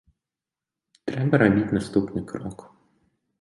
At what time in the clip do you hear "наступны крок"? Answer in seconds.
1.79-2.65